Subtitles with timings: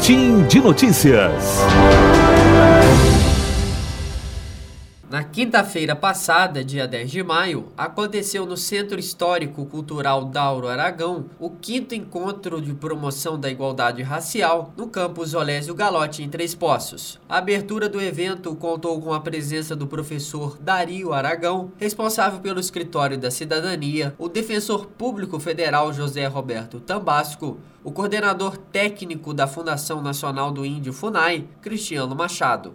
[0.00, 2.19] Boletim de Notícias.
[5.10, 11.50] Na quinta-feira passada, dia 10 de maio, aconteceu no Centro Histórico Cultural Dauro Aragão o
[11.50, 17.18] quinto encontro de promoção da igualdade racial no campus Olésio Galote, em Três Poços.
[17.28, 23.18] A abertura do evento contou com a presença do professor Dario Aragão, responsável pelo Escritório
[23.18, 30.52] da Cidadania, o defensor público federal José Roberto Tambasco, o coordenador técnico da Fundação Nacional
[30.52, 32.74] do Índio FUNAI, Cristiano Machado.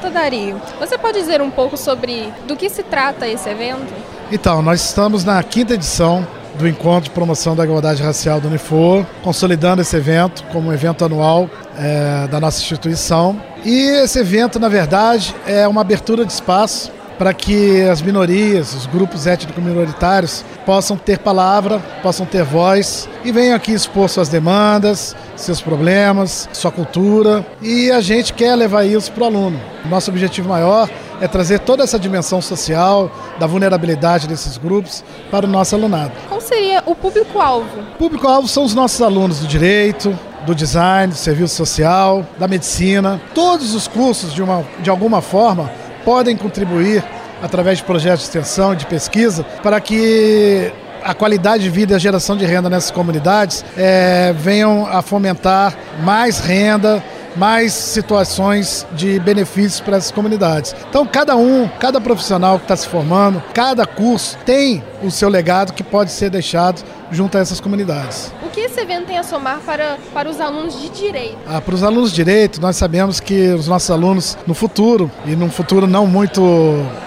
[0.00, 3.92] Doutor Dario, você pode dizer um pouco sobre do que se trata esse evento?
[4.30, 6.24] Então, nós estamos na quinta edição
[6.56, 11.04] do Encontro de Promoção da Igualdade Racial do Unifor, consolidando esse evento como um evento
[11.04, 13.42] anual é, da nossa instituição.
[13.64, 13.74] E
[14.04, 19.26] esse evento, na verdade, é uma abertura de espaço para que as minorias, os grupos
[19.26, 26.48] étnico-minoritários possam ter palavra, possam ter voz e venham aqui expor suas demandas, seus problemas,
[26.52, 29.60] sua cultura e a gente quer levar isso para o aluno.
[29.86, 30.88] Nosso objetivo maior
[31.20, 36.12] é trazer toda essa dimensão social, da vulnerabilidade desses grupos para o nosso alunado.
[36.28, 37.80] Qual seria o público-alvo?
[37.94, 43.20] O público-alvo são os nossos alunos do direito, do design, do serviço social, da medicina.
[43.34, 45.70] Todos os cursos, de, uma, de alguma forma,
[46.08, 47.04] podem contribuir
[47.42, 50.72] através de projetos de extensão de pesquisa para que
[51.04, 55.76] a qualidade de vida e a geração de renda nessas comunidades é, venham a fomentar
[56.02, 57.04] mais renda,
[57.36, 60.74] mais situações de benefícios para essas comunidades.
[60.88, 65.74] Então, cada um, cada profissional que está se formando, cada curso tem o seu legado
[65.74, 68.32] que pode ser deixado junto a essas comunidades.
[68.44, 71.38] O que esse evento tem a somar para, para os alunos de direito?
[71.46, 75.34] Ah, para os alunos de direito, nós sabemos que os nossos alunos, no futuro, e
[75.34, 76.42] num futuro não muito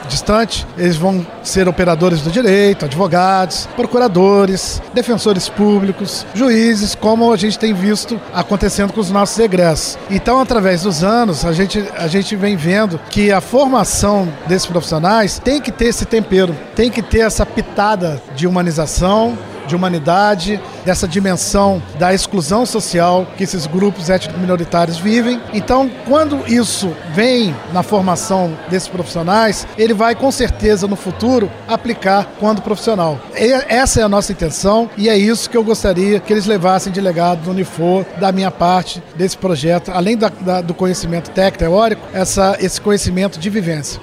[0.08, 7.58] distante, eles vão ser operadores do direito, advogados, procuradores, defensores públicos, juízes, como a gente
[7.58, 9.98] tem visto acontecendo com os nossos egressos.
[10.10, 15.40] Então, através dos anos, a gente, a gente vem vendo que a formação desses profissionais
[15.40, 19.38] tem que ter esse tempero, tem que ter essa pitada de humanização,
[19.72, 25.42] de humanidade, dessa dimensão da exclusão social que esses grupos étnico-minoritários vivem.
[25.54, 32.28] Então, quando isso vem na formação desses profissionais, ele vai com certeza no futuro aplicar
[32.40, 33.18] quando profissional.
[33.36, 36.92] E essa é a nossa intenção e é isso que eu gostaria que eles levassem
[36.92, 41.62] de legado do Unifor, da minha parte, desse projeto, além da, da, do conhecimento técnico,
[41.62, 44.02] teórico, essa, esse conhecimento de vivência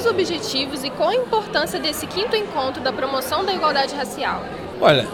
[0.00, 4.42] os objetivos e qual a importância desse quinto encontro da promoção da igualdade racial?
[4.80, 5.06] Olha,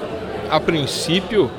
[0.49, 1.51] a princípio,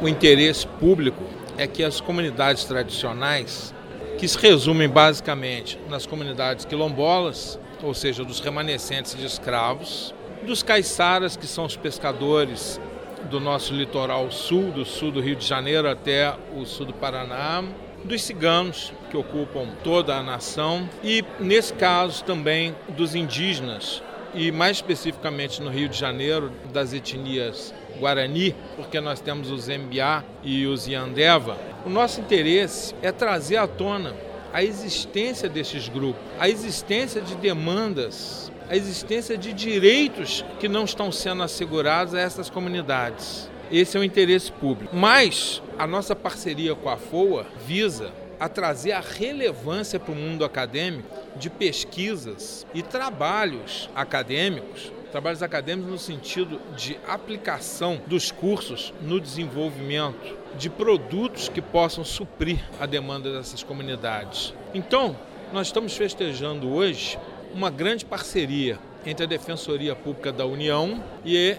[0.00, 1.24] o interesse público
[1.56, 3.74] é que as comunidades tradicionais,
[4.16, 11.36] que se resumem basicamente nas comunidades quilombolas, ou seja, dos remanescentes de escravos, dos caiçaras,
[11.36, 12.80] que são os pescadores
[13.28, 17.64] do nosso litoral sul, do sul do Rio de Janeiro até o sul do Paraná,
[18.04, 24.02] dos ciganos, que ocupam toda a nação, e, nesse caso, também dos indígenas,
[24.34, 30.22] e mais especificamente no Rio de Janeiro, das etnias Guarani, porque nós temos os Mbiá
[30.42, 31.58] e os Yandeva.
[31.84, 34.14] O nosso interesse é trazer à tona
[34.52, 41.10] a existência desses grupos, a existência de demandas, a existência de direitos que não estão
[41.10, 43.50] sendo assegurados a essas comunidades.
[43.70, 44.94] Esse é o interesse público.
[44.96, 50.44] Mas a nossa parceria com a FOA visa a trazer a relevância para o mundo
[50.44, 59.20] acadêmico de pesquisas e trabalhos acadêmicos, trabalhos acadêmicos no sentido de aplicação dos cursos no
[59.20, 64.54] desenvolvimento de produtos que possam suprir a demanda dessas comunidades.
[64.74, 65.16] Então,
[65.52, 67.18] nós estamos festejando hoje
[67.54, 71.56] uma grande parceria entre a Defensoria Pública da União e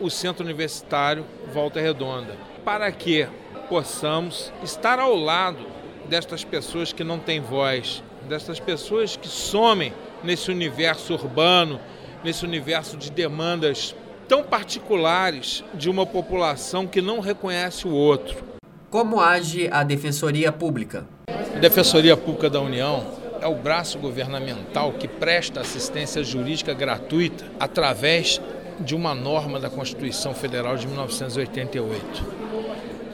[0.00, 3.28] o Centro Universitário Volta Redonda, para que
[3.70, 5.64] possamos estar ao lado
[6.08, 9.94] destas pessoas que não têm voz, destas pessoas que somem
[10.24, 11.78] nesse universo urbano,
[12.24, 13.94] nesse universo de demandas
[14.26, 18.44] tão particulares de uma população que não reconhece o outro.
[18.90, 21.06] Como age a Defensoria Pública?
[21.28, 23.06] A Defensoria Pública da União
[23.40, 28.40] é o braço governamental que presta assistência jurídica gratuita através
[28.80, 32.39] de uma norma da Constituição Federal de 1988.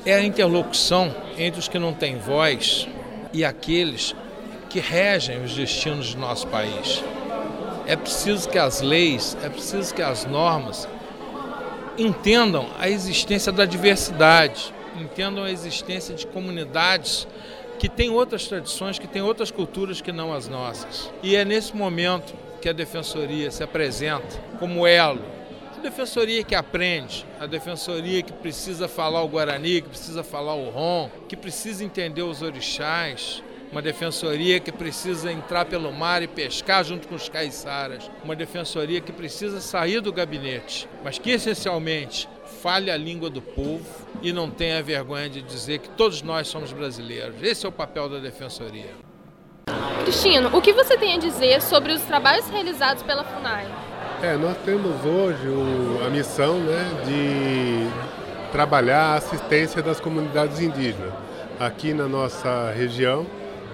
[0.06, 2.87] É a interlocução entre os que não têm voz
[3.32, 4.14] e aqueles
[4.70, 7.03] que regem os destinos do nosso país.
[7.88, 10.88] É preciso que as leis, é preciso que as normas
[11.99, 17.26] entendam a existência da diversidade, entendam a existência de comunidades
[17.81, 21.11] que têm outras tradições, que têm outras culturas que não as nossas.
[21.20, 22.32] E é nesse momento
[22.62, 25.20] que a Defensoria se apresenta como elo
[25.87, 31.09] defensoria que aprende, a defensoria que precisa falar o Guarani, que precisa falar o Rom,
[31.29, 33.41] que precisa entender os orixás,
[33.71, 39.00] uma defensoria que precisa entrar pelo mar e pescar junto com os caiçaras, uma defensoria
[39.00, 42.29] que precisa sair do gabinete, mas que essencialmente
[42.61, 43.87] fale a língua do povo
[44.21, 47.41] e não tenha vergonha de dizer que todos nós somos brasileiros.
[47.41, 48.91] Esse é o papel da defensoria.
[50.03, 53.96] Cristino, o que você tem a dizer sobre os trabalhos realizados pela FUNAI?
[54.23, 61.13] É, nós temos hoje o, a missão né, de trabalhar a assistência das comunidades indígenas.
[61.61, 63.27] Aqui na nossa região,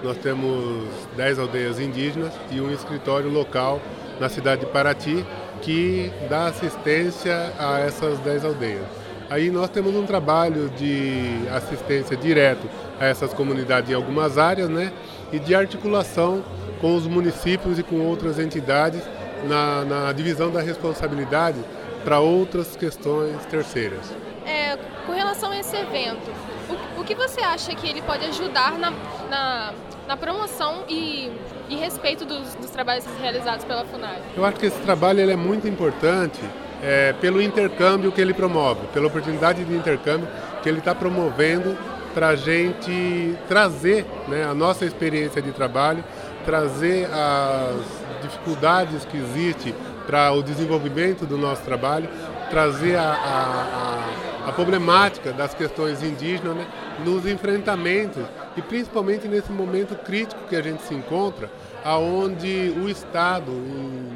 [0.03, 3.81] nós temos 10 aldeias indígenas e um escritório local
[4.19, 5.25] na cidade de Paraty
[5.61, 8.87] que dá assistência a essas 10 aldeias.
[9.31, 12.69] Aí nós temos um trabalho de assistência direto
[12.99, 14.93] a essas comunidades em algumas áreas, né?
[15.33, 16.43] E de articulação
[16.81, 19.03] com os municípios e com outras entidades
[19.44, 21.59] na, na divisão da responsabilidade
[22.05, 24.15] para outras questões terceiras.
[24.44, 26.31] É, com relação a esse evento,
[26.69, 28.93] o, o, que você acha que ele pode ajudar na,
[29.31, 29.73] na,
[30.06, 31.31] na promoção e,
[31.69, 34.21] e respeito dos, dos, trabalhos realizados pela FUNAI?
[34.37, 36.41] Eu acho que esse trabalho ele é muito importante
[36.83, 40.29] é, pelo intercâmbio que ele promove, pela oportunidade de intercâmbio
[40.62, 41.77] que ele está promovendo
[42.12, 46.05] para a gente trazer né, a nossa experiência de trabalho,
[46.44, 49.75] trazer as dificuldades que existem
[50.06, 52.09] para o desenvolvimento do nosso trabalho,
[52.50, 56.67] trazer a, a, a, a problemática das questões indígenas né,
[57.05, 58.23] nos enfrentamentos
[58.56, 61.50] e principalmente nesse momento crítico que a gente se encontra,
[61.85, 63.50] aonde o Estado,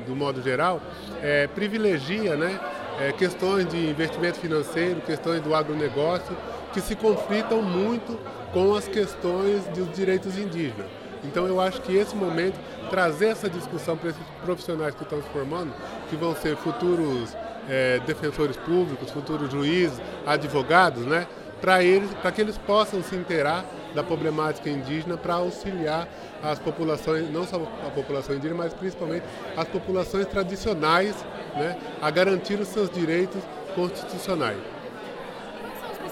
[0.06, 0.80] do modo geral,
[1.22, 2.58] é, privilegia né,
[3.00, 6.36] é, questões de investimento financeiro, questões do agronegócio,
[6.72, 8.18] que se conflitam muito
[8.52, 11.05] com as questões dos direitos indígenas.
[11.24, 12.58] Então eu acho que esse momento
[12.90, 15.72] trazer essa discussão para esses profissionais que estão se formando,
[16.08, 17.36] que vão ser futuros
[17.68, 21.26] é, defensores públicos, futuros juízes, advogados, né?
[21.60, 23.64] Para eles, para que eles possam se inteirar
[23.94, 26.06] da problemática indígena para auxiliar
[26.42, 29.24] as populações, não só a população indígena, mas principalmente
[29.56, 31.16] as populações tradicionais,
[31.54, 33.42] né, a garantir os seus direitos
[33.74, 34.75] constitucionais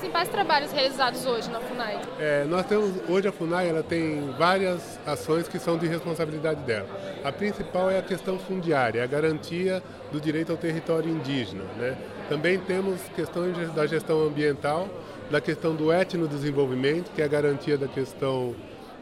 [0.04, 1.98] principais trabalhos realizados hoje na FUNAI?
[2.18, 6.86] É, nós temos, hoje a FUNAI ela tem várias ações que são de responsabilidade dela.
[7.24, 11.64] A principal é a questão fundiária, a garantia do direito ao território indígena.
[11.78, 11.96] Né?
[12.28, 14.88] Também temos questões da gestão ambiental,
[15.30, 18.54] da questão do etnodesenvolvimento, que é a garantia da questão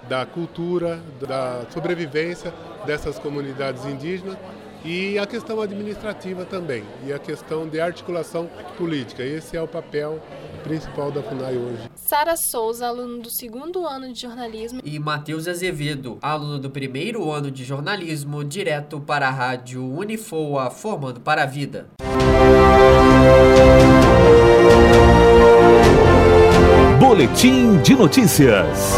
[0.08, 2.55] da cultura, da sobrevivência
[2.87, 4.37] dessas comunidades indígenas
[4.84, 9.23] e a questão administrativa também, e a questão de articulação política.
[9.23, 10.20] Esse é o papel
[10.62, 11.90] principal da FUNAI hoje.
[11.94, 14.81] Sara Souza, aluno do segundo ano de jornalismo.
[14.84, 21.20] E Matheus Azevedo, aluno do primeiro ano de jornalismo, direto para a rádio Unifoa, formando
[21.20, 21.87] para a vida.
[26.99, 28.96] Boletim de notícias.